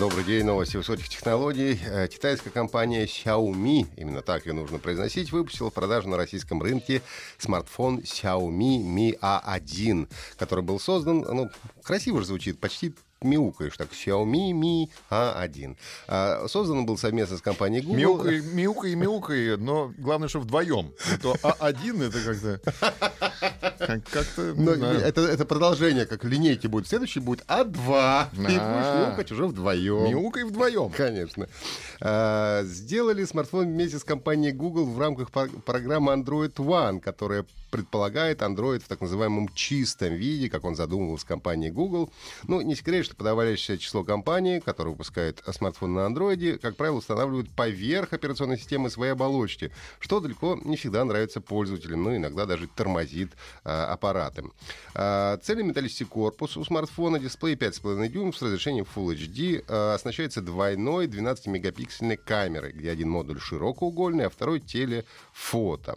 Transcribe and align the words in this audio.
Добрый 0.00 0.24
день, 0.24 0.46
новости 0.46 0.78
высоких 0.78 1.10
технологий. 1.10 1.78
Э, 1.84 2.08
Китайская 2.08 2.48
компания 2.48 3.04
Xiaomi, 3.04 3.86
именно 3.98 4.22
так 4.22 4.46
ее 4.46 4.54
нужно 4.54 4.78
произносить, 4.78 5.30
выпустила 5.30 5.68
в 5.68 5.74
продажу 5.74 6.08
на 6.08 6.16
российском 6.16 6.62
рынке 6.62 7.02
смартфон 7.36 7.98
Xiaomi 7.98 8.78
Mi 8.78 9.18
A1, 9.20 10.08
который 10.38 10.64
был 10.64 10.80
создан, 10.80 11.18
ну, 11.18 11.50
красиво 11.82 12.20
же 12.20 12.28
звучит, 12.28 12.58
почти 12.58 12.94
мяукаешь, 13.20 13.76
так, 13.76 13.90
Xiaomi 13.90 14.52
Mi 14.52 14.88
A1. 15.10 15.76
А, 16.08 16.48
создан 16.48 16.86
был 16.86 16.96
совместно 16.96 17.36
с 17.36 17.42
компанией 17.42 17.82
Google. 17.82 17.98
Мяукай, 17.98 18.40
мяукай, 18.40 18.94
мяукай, 18.94 19.56
но 19.58 19.92
главное, 19.98 20.28
что 20.28 20.40
вдвоем. 20.40 20.94
А 21.12 21.18
то 21.18 21.34
А1 21.34 22.08
это 22.08 22.24
как-то... 22.24 23.59
Как- 23.86 24.04
Как-то... 24.04 24.54
Но 24.56 24.74
знаю. 24.74 24.98
это, 25.00 25.22
это 25.22 25.44
продолжение, 25.44 26.06
как 26.06 26.24
линейки 26.24 26.66
будет. 26.66 26.86
Следующий 26.86 27.20
будет 27.20 27.44
А2. 27.48 28.26
И 28.32 28.36
будешь 28.36 28.56
мяукать 28.56 29.32
уже 29.32 29.46
вдвоем. 29.46 30.10
Мяукай 30.10 30.44
вдвоем. 30.44 30.90
Конечно. 30.90 31.48
А, 32.00 32.62
Сделали 32.64 33.24
смартфон 33.24 33.66
вместе 33.66 33.98
с 33.98 34.04
компанией 34.04 34.52
Google 34.52 34.84
в 34.86 34.98
рамках 34.98 35.30
программы 35.30 36.12
Android 36.12 36.54
One, 36.54 37.00
которая 37.00 37.44
предполагает 37.70 38.42
Android 38.42 38.80
в 38.80 38.88
так 38.88 39.00
называемом 39.00 39.48
чистом 39.54 40.14
виде, 40.14 40.50
как 40.50 40.64
он 40.64 40.74
задумывал 40.74 41.18
с 41.18 41.24
компанией 41.24 41.70
Google. 41.70 42.10
Ну, 42.48 42.60
не 42.60 42.74
секрет, 42.74 43.04
что 43.06 43.14
подавляющее 43.14 43.78
число 43.78 44.02
компаний, 44.02 44.60
которые 44.60 44.92
выпускают 44.92 45.40
смартфон 45.52 45.94
на 45.94 46.00
Android, 46.00 46.58
как 46.58 46.76
правило, 46.76 46.96
устанавливают 46.96 47.48
поверх 47.54 48.12
операционной 48.12 48.58
системы 48.58 48.90
свои 48.90 49.10
оболочки, 49.10 49.70
что 50.00 50.20
далеко 50.20 50.58
не 50.64 50.76
всегда 50.76 51.04
нравится 51.04 51.40
пользователям, 51.40 52.02
но 52.02 52.16
иногда 52.16 52.44
даже 52.44 52.66
тормозит 52.66 53.30
а, 53.64 53.69
аппараты. 53.70 54.44
А, 54.94 55.38
цельный 55.38 55.64
металлический 55.64 56.04
корпус 56.04 56.56
у 56.56 56.64
смартфона, 56.64 57.18
дисплей 57.18 57.54
5,5 57.54 58.08
дюймов 58.08 58.36
с 58.36 58.42
разрешением 58.42 58.86
Full 58.94 59.14
HD, 59.14 59.64
а, 59.68 59.94
оснащается 59.94 60.40
двойной 60.40 61.06
12-мегапиксельной 61.06 62.16
камерой, 62.16 62.72
где 62.72 62.90
один 62.90 63.10
модуль 63.10 63.40
широкоугольный, 63.40 64.26
а 64.26 64.30
второй 64.30 64.60
телефото. 64.60 65.96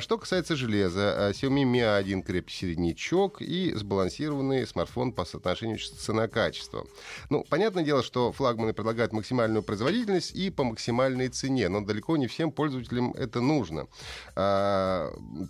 Что 0.00 0.18
касается 0.18 0.56
железа, 0.56 1.32
Xiaomi 1.34 1.64
Mi 1.64 1.80
A1 1.80 2.22
крепкий 2.22 2.54
середнячок 2.54 3.40
и 3.40 3.72
сбалансированный 3.74 4.66
смартфон 4.66 5.12
по 5.12 5.24
соотношению 5.24 5.78
цена-качество. 5.78 6.86
Ну, 7.30 7.44
понятное 7.48 7.84
дело, 7.84 8.02
что 8.02 8.32
флагманы 8.32 8.72
предлагают 8.72 9.12
максимальную 9.12 9.62
производительность 9.62 10.34
и 10.34 10.50
по 10.50 10.64
максимальной 10.64 11.28
цене, 11.28 11.68
но 11.68 11.80
далеко 11.80 12.16
не 12.16 12.26
всем 12.26 12.50
пользователям 12.52 13.12
это 13.12 13.40
нужно. 13.40 13.86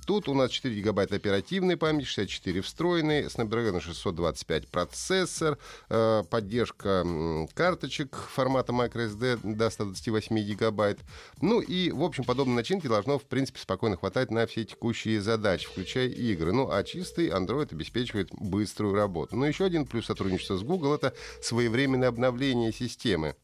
Тут 0.07 0.29
у 0.29 0.35
нас 0.35 0.51
4 0.51 0.75
гигабайта 0.75 1.19
оперативной 1.53 1.77
памяти, 1.77 2.07
64 2.07 2.61
встроенной, 2.63 3.25
Snapdragon 3.25 3.81
625 3.81 4.69
процессор, 4.69 5.59
э, 5.91 6.23
поддержка 6.31 7.05
карточек 7.53 8.17
формата 8.17 8.73
microSD 8.73 9.41
до 9.43 9.69
128 9.69 10.39
гигабайт. 10.41 11.01
Ну 11.43 11.61
и, 11.61 11.91
в 11.91 12.03
общем, 12.03 12.25
подобной 12.25 12.57
начинки 12.57 12.87
должно, 12.87 13.19
в 13.19 13.25
принципе, 13.25 13.61
спокойно 13.61 13.99
хватать 13.99 14.31
на 14.31 14.47
все 14.47 14.65
текущие 14.65 15.21
задачи, 15.21 15.67
включая 15.67 16.09
игры. 16.09 16.53
Ну, 16.53 16.71
а 16.71 16.83
чистый 16.85 17.29
Android 17.29 17.71
обеспечивает 17.71 18.31
быструю 18.33 18.95
работу. 18.95 19.37
Но 19.37 19.47
еще 19.47 19.67
один 19.67 19.85
плюс 19.85 20.07
сотрудничества 20.07 20.57
с 20.57 20.63
Google— 20.63 20.95
это 20.95 21.13
своевременное 21.43 22.09
обновление 22.09 22.73
системы. 22.73 23.35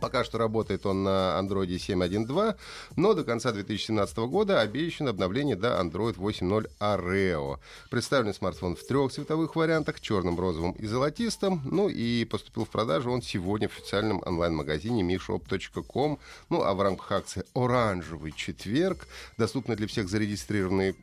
Пока 0.00 0.24
что 0.24 0.38
работает 0.38 0.86
он 0.86 1.04
на 1.04 1.38
Android 1.40 1.68
7.1.2, 1.68 2.56
но 2.96 3.14
до 3.14 3.24
конца 3.24 3.52
2017 3.52 4.16
года 4.18 4.60
обещано 4.60 5.10
обновление 5.10 5.56
до 5.56 5.80
Android 5.80 6.16
8.0 6.16 6.70
Oreo. 6.80 7.58
Представлен 7.90 8.34
смартфон 8.34 8.76
в 8.76 8.86
трех 8.86 9.12
цветовых 9.12 9.56
вариантах, 9.56 10.00
черном, 10.00 10.38
розовом 10.38 10.72
и 10.72 10.86
золотистом. 10.86 11.60
Ну 11.64 11.88
и 11.88 12.24
поступил 12.24 12.64
в 12.64 12.70
продажу 12.70 13.10
он 13.10 13.22
сегодня 13.22 13.68
в 13.68 13.72
официальном 13.72 14.22
онлайн-магазине 14.24 15.02
mishop.com. 15.02 16.18
Ну 16.48 16.62
а 16.62 16.74
в 16.74 16.80
рамках 16.80 17.12
акции 17.12 17.44
«Оранжевый 17.54 18.32
четверг», 18.32 19.06
доступной 19.36 19.76
для 19.76 19.86
всех 19.86 20.08
зарегистрированных 20.08 20.96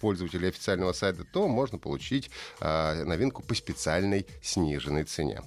пользователей 0.00 0.48
официального 0.48 0.92
сайта, 0.92 1.24
то 1.24 1.48
можно 1.48 1.78
получить 1.78 2.30
а, 2.60 3.04
новинку 3.04 3.42
по 3.42 3.54
специальной 3.54 4.26
сниженной 4.42 5.04
цене. 5.04 5.42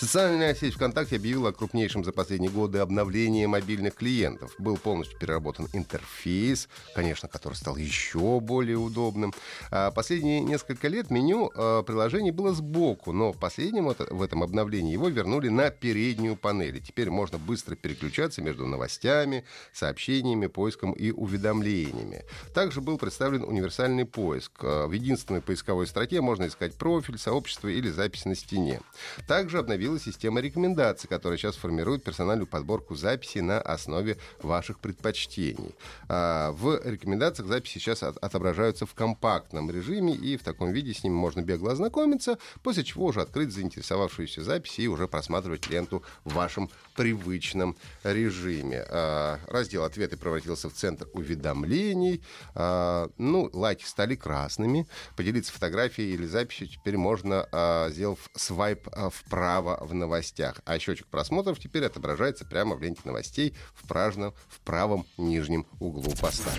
Социальная 0.00 0.54
сеть 0.54 0.74
ВКонтакте 0.74 1.16
объявила 1.16 1.48
о 1.48 1.52
крупнейшем 1.52 2.04
за 2.04 2.12
последние 2.12 2.52
годы 2.52 2.78
обновлении 2.78 3.46
мобильных 3.46 3.96
клиентов. 3.96 4.54
Был 4.56 4.76
полностью 4.76 5.18
переработан 5.18 5.66
интерфейс, 5.72 6.68
конечно, 6.94 7.28
который 7.28 7.54
стал 7.54 7.76
еще 7.76 8.38
более 8.38 8.76
удобным. 8.76 9.34
А 9.72 9.90
Последние 9.90 10.38
несколько 10.38 10.86
лет 10.86 11.10
меню 11.10 11.50
э, 11.52 11.82
приложений 11.84 12.30
было 12.30 12.54
сбоку, 12.54 13.10
но 13.10 13.32
в 13.32 13.40
последнем 13.40 13.88
в 13.88 14.22
этом 14.22 14.44
обновлении 14.44 14.92
его 14.92 15.08
вернули 15.08 15.48
на 15.48 15.70
переднюю 15.70 16.36
панель. 16.36 16.76
И 16.76 16.80
теперь 16.80 17.10
можно 17.10 17.38
быстро 17.38 17.74
переключаться 17.74 18.40
между 18.40 18.66
новостями, 18.66 19.44
сообщениями, 19.72 20.46
поиском 20.46 20.92
и 20.92 21.10
уведомлениями. 21.10 22.24
Также 22.54 22.80
был 22.80 22.98
представлен 22.98 23.42
универсальный 23.42 24.04
поиск. 24.04 24.52
Э, 24.62 24.86
В 24.86 24.92
единственной 24.92 25.40
поисковой 25.40 25.88
строке 25.88 26.20
можно 26.20 26.46
искать 26.46 26.74
профиль, 26.76 27.18
сообщество 27.18 27.66
или 27.66 27.90
запись 27.90 28.26
на 28.26 28.36
стене. 28.36 28.80
Также 29.26 29.58
обновилась 29.88 30.02
система 30.04 30.40
рекомендаций, 30.40 31.08
которая 31.08 31.38
сейчас 31.38 31.56
формирует 31.56 32.04
персональную 32.04 32.46
подборку 32.46 32.94
записей 32.94 33.40
на 33.40 33.58
основе 33.60 34.18
ваших 34.42 34.78
предпочтений. 34.80 35.74
А, 36.08 36.52
В 36.52 36.80
рекомендациях 36.84 37.48
записи 37.48 37.78
сейчас 37.78 38.02
от- 38.02 38.18
отображаются 38.18 38.84
в 38.86 38.94
компактном 38.94 39.70
режиме, 39.70 40.14
и 40.14 40.36
в 40.36 40.42
таком 40.42 40.72
виде 40.72 40.92
с 40.92 41.02
ними 41.04 41.14
можно 41.14 41.40
бегло 41.40 41.72
ознакомиться, 41.72 42.38
после 42.62 42.84
чего 42.84 43.06
уже 43.06 43.22
открыть 43.22 43.50
заинтересовавшуюся 43.52 44.42
запись 44.42 44.78
и 44.78 44.88
уже 44.88 45.08
просматривать 45.08 45.68
ленту 45.70 46.02
в 46.24 46.34
вашем 46.34 46.68
привычном 46.94 47.76
режиме. 48.04 48.84
А, 48.90 49.38
Раздел 49.46 49.84
«Ответы» 49.84 50.16
превратился 50.18 50.68
в 50.68 50.74
центр 50.74 51.06
уведомлений. 51.14 52.22
А, 52.54 53.08
Ну, 53.16 53.48
лайки 53.52 53.84
стали 53.84 54.16
красными. 54.16 54.86
Поделиться 55.16 55.52
фотографией 55.52 56.12
или 56.14 56.26
записью 56.26 56.68
теперь 56.68 56.96
можно, 56.96 57.46
сделав 57.90 58.18
свайп 58.34 58.88
вправо 59.12 59.77
в 59.80 59.94
новостях. 59.94 60.60
А 60.64 60.78
счетчик 60.78 61.06
просмотров 61.06 61.58
теперь 61.58 61.84
отображается 61.84 62.44
прямо 62.44 62.76
в 62.76 62.82
ленте 62.82 63.02
новостей 63.04 63.54
в, 63.74 63.86
пражном, 63.86 64.34
в 64.48 64.60
правом 64.60 65.06
нижнем 65.16 65.66
углу 65.80 66.12
поста. 66.20 66.50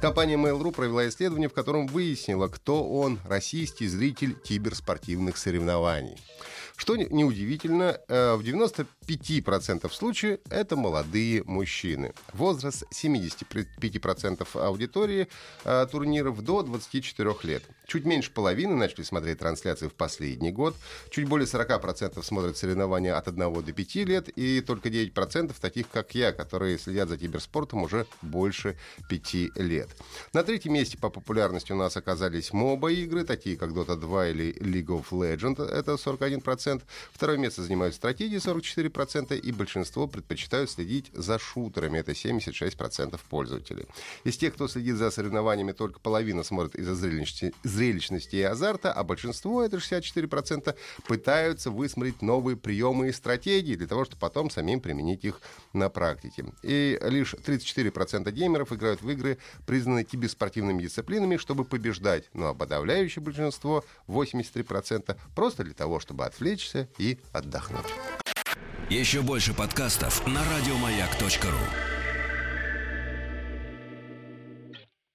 Компания 0.00 0.34
Mail.ru 0.36 0.72
провела 0.72 1.08
исследование, 1.08 1.48
в 1.48 1.54
котором 1.54 1.86
выяснила, 1.86 2.48
кто 2.48 2.86
он, 2.88 3.18
российский 3.24 3.88
зритель 3.88 4.34
киберспортивных 4.34 5.38
соревнований. 5.38 6.18
Что 6.76 6.96
не- 6.96 7.06
неудивительно, 7.10 7.98
э, 8.06 8.34
в 8.34 8.42
95% 8.42 9.92
случаев 9.94 10.40
это 10.50 10.76
молодые 10.76 11.42
мужчины. 11.44 12.12
Возраст 12.34 12.84
75% 12.90 14.54
аудитории 14.56 15.28
э, 15.64 15.86
турниров 15.90 16.42
до 16.42 16.62
24 16.62 17.34
лет. 17.44 17.62
Чуть 17.86 18.04
меньше 18.04 18.30
половины 18.30 18.74
начали 18.74 19.04
смотреть 19.04 19.38
трансляции 19.38 19.88
в 19.88 19.94
последний 19.94 20.50
год. 20.52 20.76
Чуть 21.10 21.26
более 21.28 21.46
40% 21.46 22.22
смотрят 22.22 22.58
соревнования 22.58 23.16
от 23.16 23.28
1 23.28 23.62
до 23.64 23.72
5 23.72 23.94
лет. 24.04 24.28
И 24.36 24.60
только 24.60 24.90
9% 24.90 25.54
таких, 25.58 25.88
как 25.88 26.14
я, 26.14 26.32
которые 26.32 26.78
следят 26.78 27.08
за 27.08 27.16
киберспортом 27.16 27.84
уже 27.84 28.06
больше 28.20 28.76
5 29.08 29.56
лет. 29.56 29.88
На 30.34 30.42
третьем 30.42 30.74
месте 30.74 30.98
по 30.98 31.08
популярности 31.08 31.72
у 31.72 31.76
нас 31.76 31.96
оказались 31.96 32.52
моба-игры, 32.52 33.24
такие 33.24 33.56
как 33.56 33.70
Dota 33.70 33.96
2 33.96 34.28
или 34.28 34.52
League 34.60 34.88
of 34.88 35.06
Legends, 35.10 35.64
это 35.64 35.92
41%. 35.96 36.65
Второе 37.12 37.38
место 37.38 37.62
занимают 37.62 37.94
стратегии, 37.94 38.38
44%, 38.38 39.38
и 39.38 39.52
большинство 39.52 40.06
предпочитают 40.06 40.70
следить 40.70 41.10
за 41.12 41.38
шутерами, 41.38 41.98
это 41.98 42.12
76% 42.12 43.18
пользователей. 43.28 43.86
Из 44.24 44.36
тех, 44.36 44.54
кто 44.54 44.68
следит 44.68 44.96
за 44.96 45.10
соревнованиями, 45.10 45.72
только 45.72 46.00
половина 46.00 46.42
смотрит 46.42 46.74
из-за 46.74 46.94
зрелищности, 46.94 47.54
зрелищности 47.62 48.36
и 48.36 48.42
азарта, 48.42 48.92
а 48.92 49.04
большинство, 49.04 49.62
это 49.62 49.76
64%, 49.76 50.74
пытаются 51.06 51.70
высмотреть 51.70 52.22
новые 52.22 52.56
приемы 52.56 53.08
и 53.08 53.12
стратегии 53.12 53.74
для 53.74 53.86
того, 53.86 54.04
чтобы 54.04 54.20
потом 54.20 54.50
самим 54.50 54.80
применить 54.80 55.24
их 55.24 55.40
на 55.72 55.88
практике. 55.88 56.46
И 56.62 56.98
лишь 57.02 57.34
34% 57.34 58.30
геймеров 58.30 58.72
играют 58.72 59.02
в 59.02 59.10
игры, 59.10 59.38
признанные 59.66 60.04
киберспортивными 60.04 60.82
дисциплинами, 60.82 61.36
чтобы 61.36 61.64
побеждать. 61.64 62.24
Ну 62.32 62.46
а 62.46 62.54
подавляющее 62.54 63.22
большинство, 63.22 63.84
83%, 64.08 65.16
просто 65.34 65.64
для 65.64 65.74
того, 65.74 66.00
чтобы 66.00 66.24
отвлечься 66.56 66.88
и 66.98 67.18
отдохнуть. 67.32 67.86
Еще 68.88 69.22
больше 69.22 69.52
подкастов 69.52 70.26
на 70.26 70.40
радиомаяк.ру. 70.44 71.95